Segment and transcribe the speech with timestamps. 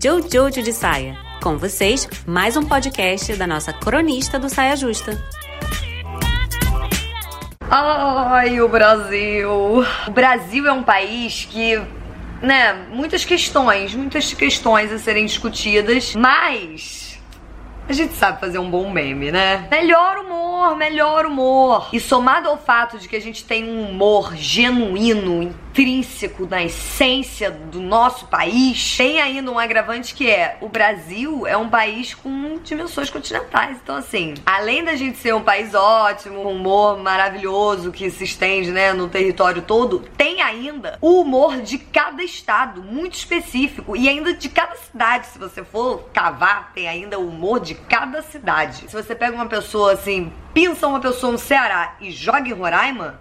[0.00, 1.18] Jojo de Saia.
[1.42, 5.20] Com vocês, mais um podcast da nossa cronista do Saia Justa.
[7.68, 9.50] Ai, o Brasil!
[10.06, 11.80] O Brasil é um país que,
[12.40, 17.20] né, muitas questões, muitas questões a serem discutidas, mas
[17.88, 19.66] a gente sabe fazer um bom meme, né?
[19.68, 20.22] Melhor
[20.58, 21.88] humor, melhor humor.
[21.92, 25.42] E somado ao fato de que a gente tem um humor genuíno,
[25.78, 31.56] intrínseco na essência do nosso país, tem ainda um agravante que é o Brasil é
[31.56, 33.78] um país com dimensões continentais.
[33.80, 38.72] Então, assim, além da gente ser um país ótimo, um humor maravilhoso que se estende,
[38.72, 44.34] né, no território todo, tem ainda o humor de cada estado, muito específico, e ainda
[44.34, 45.28] de cada cidade.
[45.28, 48.88] Se você for cavar, tem ainda o humor de cada cidade.
[48.88, 53.20] Se você pega uma pessoa assim, pinça uma pessoa no Ceará e joga em Roraima,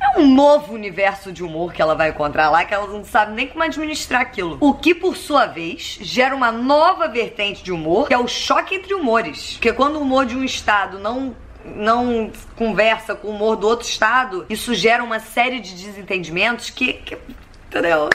[0.00, 3.32] é um novo universo de humor que ela vai encontrar lá, que ela não sabe
[3.32, 4.56] nem como administrar aquilo.
[4.60, 8.74] O que, por sua vez, gera uma nova vertente de humor, que é o choque
[8.74, 9.54] entre humores.
[9.54, 11.34] Porque quando o humor de um estado não
[11.74, 16.92] não conversa com o humor do outro estado, isso gera uma série de desentendimentos que,
[16.92, 17.18] que
[17.66, 18.08] entendeu?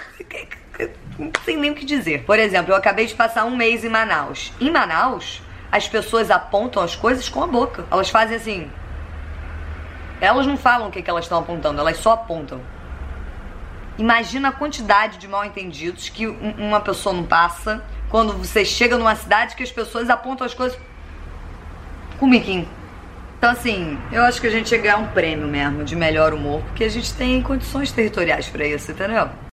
[1.19, 2.23] não sei nem o que dizer.
[2.23, 4.51] Por exemplo, eu acabei de passar um mês em Manaus.
[4.59, 7.85] Em Manaus, as pessoas apontam as coisas com a boca.
[7.89, 8.69] Elas fazem assim.
[10.19, 12.61] Elas não falam o que, que elas estão apontando, elas só apontam.
[13.97, 19.15] Imagina a quantidade de mal entendidos que uma pessoa não passa quando você chega numa
[19.15, 20.77] cidade que as pessoas apontam as coisas
[22.19, 22.67] com o miquinho.
[23.37, 26.61] Então, assim, eu acho que a gente ia ganhar um prêmio mesmo de melhor humor,
[26.61, 29.29] porque a gente tem condições territoriais para isso, entendeu?